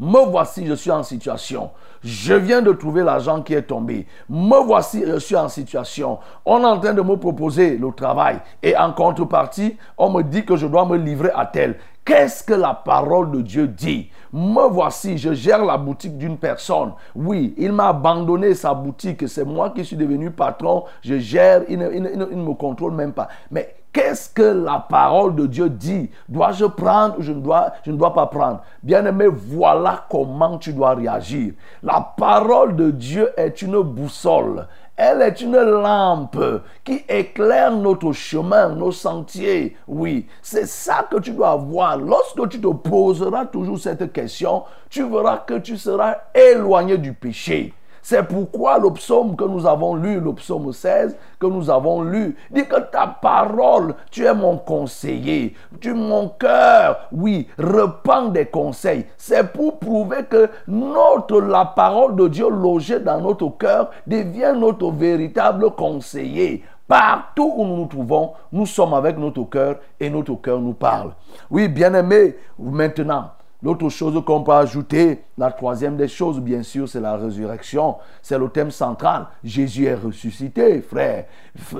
[0.00, 1.70] Me voici, je suis en situation.
[2.02, 4.06] Je viens de trouver l'argent qui est tombé.
[4.30, 6.18] Me voici, je suis en situation.
[6.46, 8.38] On est en train de me proposer le travail.
[8.62, 11.76] Et en contrepartie, on me dit que je dois me livrer à tel.
[12.02, 14.10] Qu'est-ce que la parole de Dieu dit?
[14.32, 16.94] Me voici, je gère la boutique d'une personne.
[17.14, 19.28] Oui, il m'a abandonné sa boutique.
[19.28, 20.84] C'est moi qui suis devenu patron.
[21.02, 23.28] Je gère, il ne, me contrôle même pas.
[23.50, 26.10] Mais Qu'est-ce que la parole de Dieu dit?
[26.28, 28.62] Dois-je prendre ou je ne dois, je ne dois pas prendre?
[28.84, 31.54] Bien-aimé, voilà comment tu dois réagir.
[31.82, 34.68] La parole de Dieu est une boussole.
[34.96, 36.38] Elle est une lampe
[36.84, 39.76] qui éclaire notre chemin, nos sentiers.
[39.88, 41.96] Oui, c'est ça que tu dois voir.
[41.96, 47.72] Lorsque tu te poseras toujours cette question, tu verras que tu seras éloigné du péché.
[48.02, 52.36] C'est pourquoi le psaume que nous avons lu, le psaume 16 que nous avons lu,
[52.50, 58.46] dit que ta parole, tu es mon conseiller, tu es mon cœur, oui, repends des
[58.46, 59.06] conseils.
[59.16, 64.90] C'est pour prouver que notre, la parole de Dieu logée dans notre cœur devient notre
[64.90, 70.58] véritable conseiller Partout où nous nous trouvons, nous sommes avec notre cœur et notre cœur
[70.58, 71.12] nous parle.
[71.48, 73.30] Oui, bien-aimés, maintenant,
[73.62, 77.96] L'autre chose qu'on peut ajouter, la troisième des choses, bien sûr, c'est la résurrection.
[78.22, 79.26] C'est le thème central.
[79.44, 81.26] Jésus est ressuscité, frère,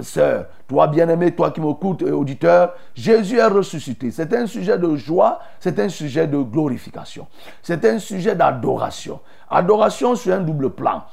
[0.03, 0.47] sœur.
[0.69, 4.11] Toi, bien-aimé, toi qui m'écoutes, auditeur, Jésus est ressuscité.
[4.11, 7.27] C'est un sujet de joie, c'est un sujet de glorification.
[7.63, 9.21] C'est un sujet d'adoration.
[9.49, 11.05] Adoration sur un double plan.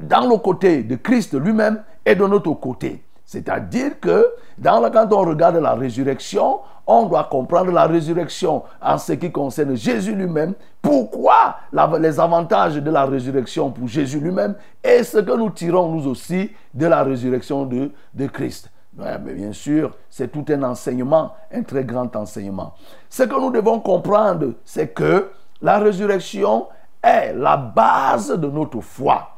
[0.00, 3.04] Dans le côté de Christ lui-même et de notre côté.
[3.30, 4.26] C'est-à-dire que
[4.60, 10.16] quand on regarde la résurrection, on doit comprendre la résurrection en ce qui concerne Jésus
[10.16, 10.54] lui-même.
[10.82, 11.54] Pourquoi
[12.00, 16.50] les avantages de la résurrection pour Jésus lui-même et ce que nous tirons nous aussi
[16.74, 18.68] de la résurrection de, Christ?
[18.92, 22.74] bien sûr, c'est tout un enseignement, un très grand enseignement.
[23.08, 25.30] Ce que nous devons comprendre, c'est que
[25.62, 26.66] la résurrection
[27.00, 29.29] est la base de notre foi.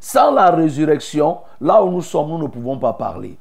[0.00, 3.36] Sans la résurrection, là où nous sommes, nous ne pouvons pas parler.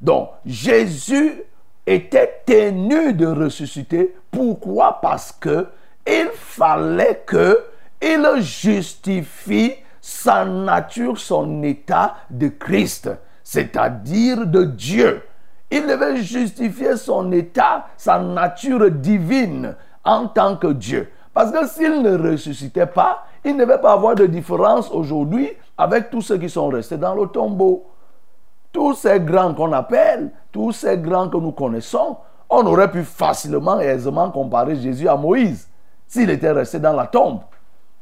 [0.00, 1.42] Donc, Jésus
[1.86, 4.14] était tenu de ressusciter.
[4.30, 5.00] Pourquoi?
[5.00, 5.68] Parce que
[6.06, 7.64] il fallait que
[8.00, 13.08] il justifie sa nature, son état de Christ,
[13.44, 15.22] c'est-à-dire de Dieu.
[15.70, 21.08] Il devait justifier son état, sa nature divine en tant que Dieu.
[21.32, 25.50] Parce que s'il ne ressuscitait pas, il ne devait pas avoir de différence aujourd'hui
[25.82, 27.84] avec tous ceux qui sont restés dans le tombeau.
[28.70, 32.16] Tous ces grands qu'on appelle, tous ces grands que nous connaissons,
[32.48, 35.68] on aurait pu facilement et aisément comparer Jésus à Moïse
[36.06, 37.40] s'il était resté dans la tombe.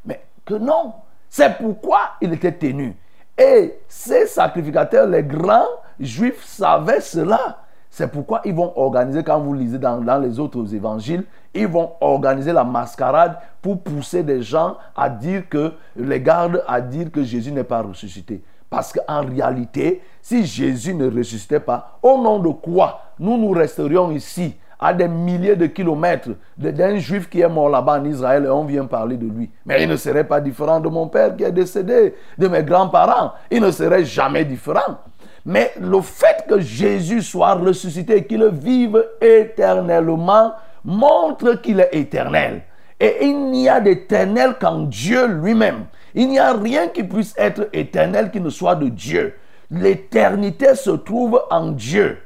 [0.05, 0.93] Mais que non.
[1.29, 2.97] C'est pourquoi il était tenu.
[3.39, 7.59] Et ces sacrificateurs, les grands juifs, savaient cela.
[7.91, 12.53] C'est pourquoi ils vont organiser, quand vous lisez dans, les autres évangiles, ils vont organiser
[12.53, 17.51] la mascarade pour pousser des gens à dire que, les gardes à dire que Jésus
[17.51, 18.43] n'est pas ressuscité.
[18.71, 24.13] Parce qu'en réalité, si Jésus ne ressuscitait pas, au nom de quoi nous nous resterions
[24.13, 28.49] ici à des milliers de kilomètres d'un juif qui est mort là-bas en Israël et
[28.49, 29.51] on vient parler de lui.
[29.67, 33.33] Mais il ne serait pas différent de mon père qui est décédé, de mes grands-parents.
[33.51, 34.99] Il ne serait jamais différent.
[35.47, 40.53] Mais le fait que Jésus soit ressuscité qu'il vive éternellement
[40.85, 42.63] montre qu'il est éternel.
[42.99, 45.87] Et il n'y a d'éternel qu'en Dieu lui-même.
[46.15, 49.35] Il n'y a rien qui puisse être éternel qui ne soit de Dieu.
[49.71, 52.19] L'éternité se trouve en Dieu.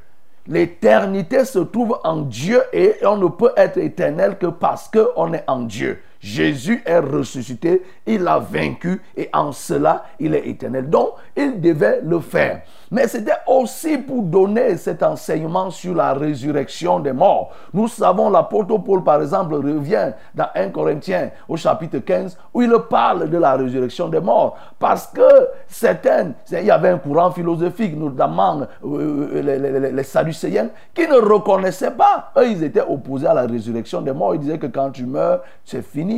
[0.47, 5.45] L'éternité se trouve en Dieu et on ne peut être éternel que parce qu'on est
[5.47, 6.01] en Dieu.
[6.25, 10.89] Jésus est ressuscité, il a vaincu et en cela il est éternel.
[10.89, 12.63] Donc il devait le faire.
[12.91, 17.51] Mais c'était aussi pour donner cet enseignement sur la résurrection des morts.
[17.73, 22.73] Nous savons, l'apôtre Paul, par exemple, revient dans 1 Corinthiens au chapitre 15, où il
[22.89, 24.57] parle de la résurrection des morts.
[24.79, 25.29] Parce que
[25.67, 30.05] certaines, il y avait un courant philosophique, notamment euh, les, les, les,
[30.95, 32.31] qui ne reconnaissaient pas.
[32.39, 34.37] Eux, ils étaient opposés à la résurrection des morts.
[34.37, 36.14] Ils disaient que quand tu meurs, c'est fini.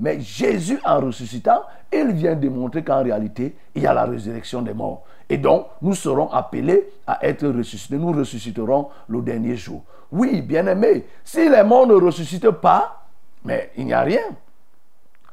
[0.00, 4.74] Mais Jésus, en ressuscitant, il vient démontrer qu'en réalité, il y a la résurrection des
[4.74, 5.02] morts.
[5.28, 7.96] Et donc, nous serons appelés à être ressuscités.
[7.96, 9.82] Nous ressusciterons le dernier jour.
[10.10, 13.04] Oui, bien-aimés, si les morts ne ressuscitent pas,
[13.44, 14.22] mais il n'y a rien.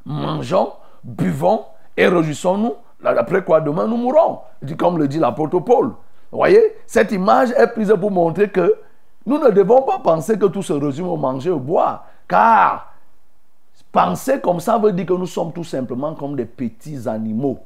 [0.06, 0.74] Mangeons,
[1.04, 2.74] buvons et réjouissons-nous.
[3.04, 4.40] Après quoi, demain, nous mourrons.
[4.78, 5.88] Comme le dit l'apôtre Paul.
[6.32, 8.76] Vous voyez, cette image est prise pour montrer que
[9.26, 12.06] nous ne devons pas penser que tout se résume au manger, au boire.
[12.28, 12.95] Car
[13.96, 17.60] penser comme ça veut dire que nous sommes tout simplement comme des petits animaux.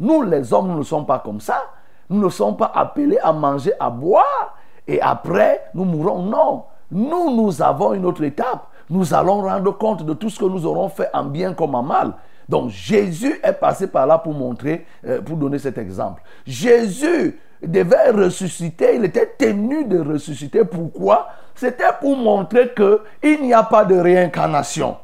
[0.00, 1.62] Nous, les hommes, nous ne sommes pas comme ça.
[2.10, 6.22] Nous ne sommes pas appelés à manger, à boire, et après, nous mourrons.
[6.22, 6.64] Non.
[6.90, 8.66] Nous, nous avons une autre étape.
[8.90, 11.82] Nous allons rendre compte de tout ce que nous aurons fait en bien comme en
[11.84, 12.14] mal.
[12.48, 16.22] Donc Jésus est passé par là pour montrer, euh, pour donner cet exemple.
[16.46, 20.64] Jésus devait ressusciter, il était tenu de ressusciter.
[20.64, 21.28] Pourquoi?
[21.54, 24.96] C'était pour montrer qu'il n'y a pas de réincarnation.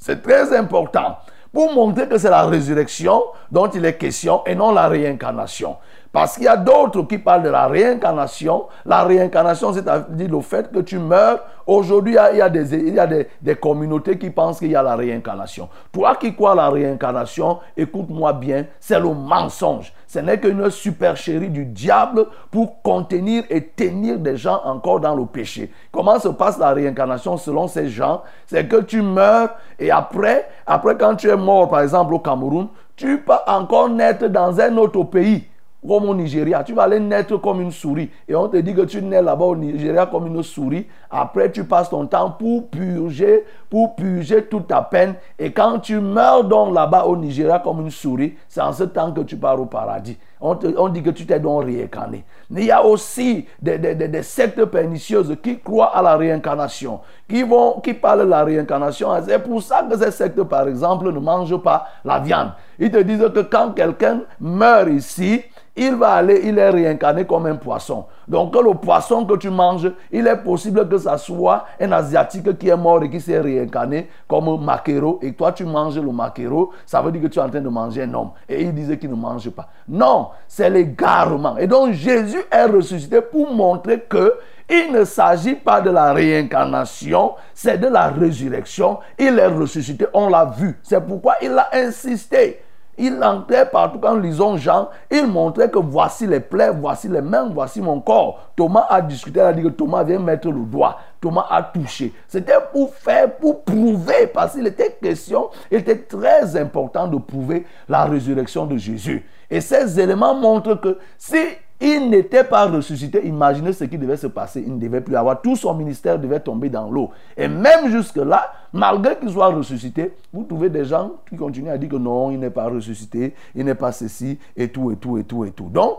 [0.00, 1.18] C'est très important
[1.52, 5.76] pour montrer que c'est la résurrection dont il est question et non la réincarnation.
[6.12, 8.66] Parce qu'il y a d'autres qui parlent de la réincarnation.
[8.84, 11.40] La réincarnation, c'est-à-dire le fait que tu meurs.
[11.66, 14.76] Aujourd'hui, il y a, des, il y a des, des, communautés qui pensent qu'il y
[14.76, 15.68] a la réincarnation.
[15.92, 19.92] Toi qui crois la réincarnation, écoute-moi bien, c'est le mensonge.
[20.08, 25.26] Ce n'est qu'une supercherie du diable pour contenir et tenir des gens encore dans le
[25.26, 25.70] péché.
[25.92, 28.22] Comment se passe la réincarnation selon ces gens?
[28.48, 32.66] C'est que tu meurs et après, après quand tu es mort, par exemple au Cameroun,
[32.96, 35.44] tu peux encore naître dans un autre pays
[35.86, 36.62] comme au Nigeria.
[36.62, 38.10] Tu vas aller naître comme une souris.
[38.28, 40.86] Et on te dit que tu nais là-bas au Nigeria comme une souris.
[41.10, 45.14] Après, tu passes ton temps pour purger, pour purger toute ta peine.
[45.38, 49.12] Et quand tu meurs donc là-bas au Nigeria comme une souris, c'est en ce temps
[49.12, 50.18] que tu pars au paradis.
[50.42, 52.24] On, on dit que tu t'es donc réincarné.
[52.50, 57.42] Il y a aussi des, des, des, sectes pernicieuses qui croient à la réincarnation, qui,
[57.42, 59.08] vont, qui parlent de la réincarnation.
[59.26, 62.52] C'est pour ça que ces sectes, par exemple, ne mangent pas la viande.
[62.78, 65.42] Ils te disent que quand quelqu'un meurt ici,
[65.76, 68.04] il va aller, il est réincarné comme un poisson.
[68.26, 72.68] Donc le poisson que tu manges, il est possible que ça soit un asiatique qui
[72.68, 75.18] est mort et qui s'est réincarné comme un maquereau.
[75.22, 77.68] Et toi, tu manges le maquereau, ça veut dire que tu es en train de
[77.68, 78.30] manger un homme.
[78.48, 79.68] Et il disait qu'il ne mange pas.
[79.88, 81.56] Non, c'est l'égarement.
[81.56, 84.34] Et donc Jésus est ressuscité pour montrer que
[84.72, 88.98] il ne s'agit pas de la réincarnation, c'est de la résurrection.
[89.18, 90.78] Il est ressuscité, on l'a vu.
[90.84, 92.60] C'est pourquoi il a insisté.
[92.98, 97.48] Il entrait partout quand lisons Jean, il montrait que voici les plaies, voici les mains,
[97.52, 98.50] voici mon corps.
[98.56, 100.98] Thomas a discuté, il a dit que Thomas vient mettre le doigt.
[101.20, 102.12] Thomas a touché.
[102.28, 107.66] C'était pour faire, pour prouver, parce qu'il était question, il était très important de prouver
[107.88, 109.24] la résurrection de Jésus.
[109.50, 111.36] Et ces éléments montrent que si
[111.80, 113.26] il n'était pas ressuscité.
[113.26, 114.62] Imaginez ce qui devait se passer.
[114.66, 115.40] Il ne devait plus avoir.
[115.40, 117.10] Tout son ministère devait tomber dans l'eau.
[117.36, 121.88] Et même jusque-là, malgré qu'il soit ressuscité, vous trouvez des gens qui continuent à dire
[121.88, 125.24] que non, il n'est pas ressuscité, il n'est pas ceci, et tout, et tout, et
[125.24, 125.70] tout, et tout.
[125.70, 125.98] Donc,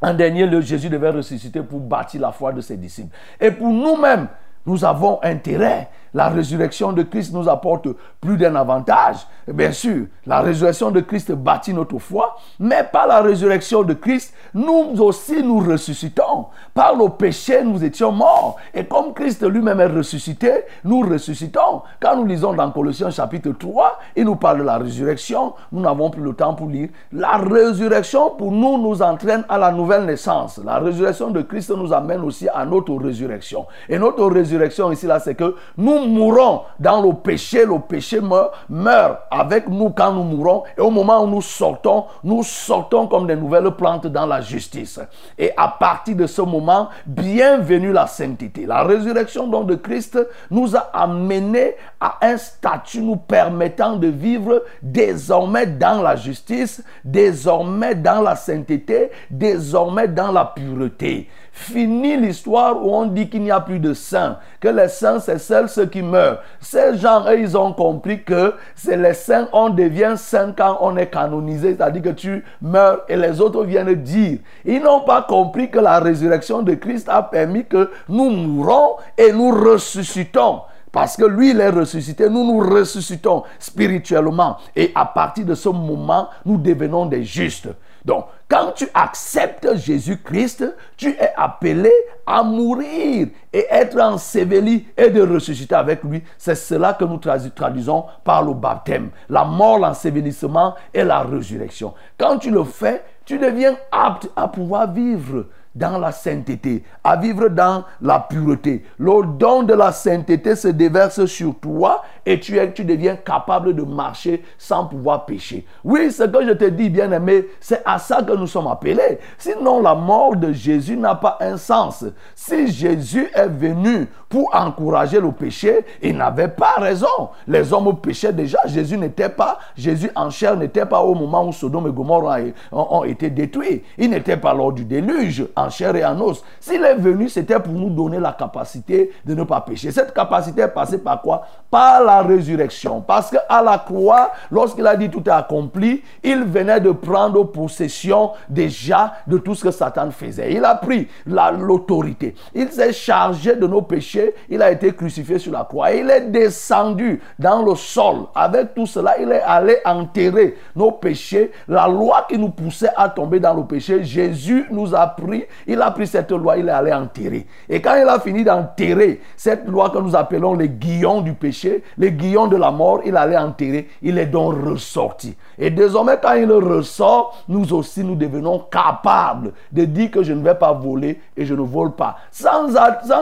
[0.00, 3.14] en dernier lieu, Jésus devait ressusciter pour bâtir la foi de ses disciples.
[3.40, 4.28] Et pour nous-mêmes,
[4.66, 7.88] nous avons intérêt la résurrection de Christ nous apporte
[8.20, 9.26] plus d'un avantage.
[9.52, 14.32] Bien sûr, la résurrection de Christ bâtit notre foi, mais par la résurrection de Christ,
[14.54, 16.46] nous aussi nous ressuscitons.
[16.72, 18.56] Par nos péchés, nous étions morts.
[18.72, 20.52] Et comme Christ lui-même est ressuscité,
[20.84, 21.82] nous ressuscitons.
[22.00, 25.54] Quand nous lisons dans Colossiens chapitre 3, il nous parle de la résurrection.
[25.72, 26.88] Nous n'avons plus le temps pour lire.
[27.12, 30.60] La résurrection pour nous nous entraîne à la nouvelle naissance.
[30.64, 33.66] La résurrection de Christ nous amène aussi à notre résurrection.
[33.88, 38.52] Et notre résurrection ici, là, c'est que nous mourons dans le péché, le péché meurt,
[38.68, 40.64] meurt avec nous quand nous mourons.
[40.76, 45.00] Et au moment où nous sortons, nous sortons comme des nouvelles plantes dans la justice.
[45.38, 48.66] Et à partir de ce moment, bienvenue la sainteté.
[48.66, 50.18] La résurrection donc de Christ
[50.50, 57.94] nous a amenés à un statut nous permettant de vivre désormais dans la justice, désormais
[57.94, 61.28] dans la sainteté, désormais dans la pureté.
[61.56, 65.38] Fini l'histoire où on dit qu'il n'y a plus de saints, que les saints, c'est
[65.38, 66.40] seuls ceux qui meurent.
[66.60, 70.96] Ces gens, eux, ils ont compris que c'est les saints, on devient saint quand on
[70.96, 74.38] est canonisé, c'est-à-dire que tu meurs et les autres viennent dire.
[74.64, 79.30] Ils n'ont pas compris que la résurrection de Christ a permis que nous mourons et
[79.30, 80.62] nous ressuscitons.
[80.90, 84.56] Parce que lui, il est ressuscité, nous nous ressuscitons spirituellement.
[84.74, 87.68] Et à partir de ce moment, nous devenons des justes.
[88.04, 91.90] Donc, quand tu acceptes Jésus-Christ, tu es appelé
[92.26, 96.22] à mourir et être enseveli et de ressusciter avec lui.
[96.36, 99.10] C'est cela que nous traduisons par le baptême.
[99.28, 101.94] La mort, l'ensevelissement et la résurrection.
[102.18, 107.48] Quand tu le fais, tu deviens apte à pouvoir vivre dans la sainteté, à vivre
[107.48, 108.84] dans la pureté.
[108.98, 113.74] Le don de la sainteté se déverse sur toi et tu, es, tu deviens capable
[113.74, 115.66] de marcher sans pouvoir pécher.
[115.82, 119.18] Oui, ce que je te dis, bien aimé, c'est à ça que nous sommes appelés.
[119.38, 122.04] Sinon, la mort de Jésus n'a pas un sens.
[122.34, 127.30] Si Jésus est venu pour encourager le péché, il n'avait pas raison.
[127.46, 128.58] Les hommes péchaient déjà.
[128.66, 133.04] Jésus n'était pas, Jésus en chair n'était pas au moment où Sodome et Gomorrhe ont,
[133.04, 133.82] été détruits.
[133.98, 136.42] Il n'était pas lors du déluge en chair et en os.
[136.60, 139.92] S'il est venu, c'était pour nous donner la capacité de ne pas pécher.
[139.92, 141.42] Cette capacité est passée par quoi?
[141.70, 143.00] Par la résurrection.
[143.00, 148.30] Parce qu'à la croix, lorsqu'il a dit tout est accompli, il venait de prendre possession
[148.48, 150.52] déjà de tout ce que Satan faisait.
[150.52, 152.34] Il a pris l'autorité.
[152.54, 154.34] Il s'est chargé de nos péchés.
[154.48, 155.92] Il a été crucifié sur la croix.
[155.92, 158.26] Il est descendu dans le sol.
[158.34, 161.52] Avec tout cela, il est allé enterrer nos péchés.
[161.68, 165.44] La loi qui nous poussait à tomber dans le péché, Jésus nous a pris.
[165.66, 167.46] Il a pris cette loi, il est allé enterrer.
[167.68, 171.82] Et quand il a fini d'enterrer cette loi que nous appelons les guillons du péché,
[171.98, 173.88] les guillons de la mort, il allait enterrer.
[174.02, 175.36] Il est donc ressorti.
[175.58, 180.42] Et désormais, quand il ressort, nous aussi, nous devenons capables de dire que je ne
[180.42, 182.16] vais pas voler et je ne vole pas.
[182.30, 182.74] Sans,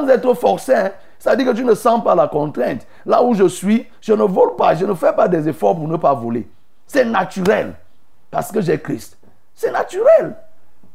[0.09, 0.75] être forcé.
[0.75, 0.91] Hein.
[1.37, 2.87] Dit que tu ne sens pas la contrainte.
[3.07, 4.75] Là où je suis, je ne vole pas.
[4.75, 6.49] Je ne fais pas des efforts pour ne pas voler.
[6.87, 7.75] C'est naturel.
[8.31, 9.19] Parce que j'ai Christ.
[9.55, 10.35] C'est naturel.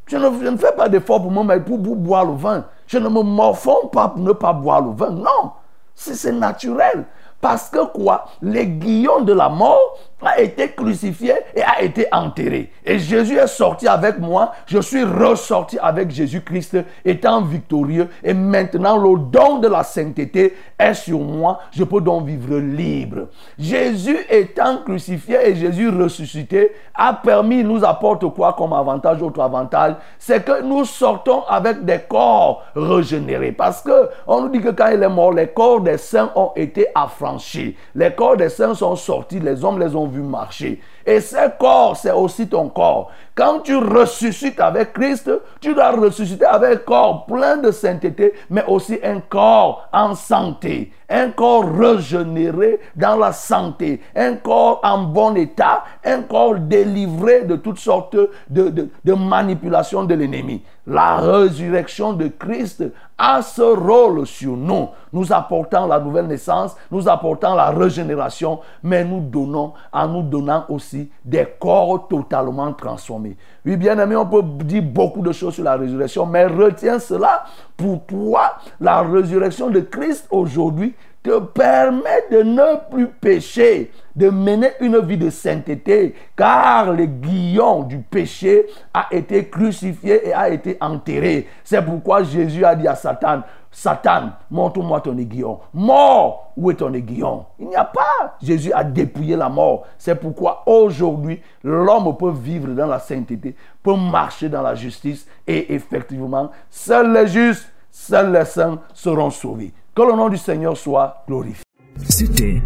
[0.07, 2.65] Je ne, ne, fais pas d'efforts pour mettre pour, pour, boire le vin.
[2.87, 5.11] Je ne me morfonds pas pour ne pas boire le vin.
[5.11, 5.51] Non.
[5.93, 7.05] C'est naturel.
[7.41, 8.25] Parce que quoi?
[8.41, 12.71] Les guillons de la mort a été crucifié et a été enterré.
[12.83, 14.51] Et Jésus est sorti avec moi.
[14.65, 18.09] Je suis ressorti avec Jésus-Christ étant victorieux.
[18.23, 21.59] Et maintenant, le don de la sainteté est sur moi.
[21.71, 23.27] Je peux donc vivre libre.
[23.59, 29.95] Jésus étant crucifié et Jésus ressuscité a permis, nous apporte quoi comme avantage, autre avantage
[30.17, 33.51] C'est que nous sortons avec des corps régénérés.
[33.51, 36.51] Parce que on nous dit que quand il est mort, les corps des saints ont
[36.55, 37.75] été affranchis.
[37.93, 40.77] Les corps des saints sont sortis, les hommes les ont vus marcher.
[41.07, 43.09] Et ce corps, c'est aussi ton corps.
[43.33, 45.31] Quand tu ressuscites avec Christ,
[45.61, 50.91] tu dois ressusciter avec un corps plein de sainteté, mais aussi un corps en santé,
[51.07, 57.55] un corps régénéré dans la santé, un corps en bon état, un corps délivré de
[57.55, 58.17] toutes sortes
[58.49, 60.61] de, de manipulations de l'ennemi.
[60.87, 62.83] La résurrection de Christ
[63.17, 69.03] a ce rôle sur nous, nous apportant la nouvelle naissance, nous apportant la régénération, mais
[69.03, 73.35] nous donnons, en nous donnant aussi des corps totalement transformés.
[73.65, 77.45] Oui, bien aimé, on peut dire beaucoup de choses sur la résurrection, mais retiens cela.
[77.75, 80.93] Pour toi, la résurrection de Christ aujourd'hui
[81.23, 87.83] te permet de ne plus pécher, de mener une vie de sainteté, car le guillon
[87.83, 91.47] du péché a été crucifié et a été enterré.
[91.63, 93.41] C'est pourquoi Jésus a dit à Satan,
[93.79, 95.59] Satan, montre-moi ton aiguillon.
[95.71, 97.45] Mort, où est ton aiguillon?
[97.59, 98.35] Il n'y a pas.
[98.41, 99.85] Jésus a dépouillé la mort.
[99.99, 105.75] C'est pourquoi aujourd'hui, l'homme peut vivre dans la sainteté, peut marcher dans la justice et
[105.75, 109.71] effectivement, seuls les justes, seuls les saints seront sauvés.
[109.93, 111.63] Que le nom du Seigneur soit glorifié.
[112.09, 112.63] C'était,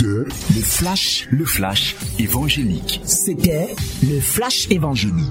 [0.00, 3.00] le flash, le flash évangélique.
[3.02, 5.26] C'était le flash évangélique.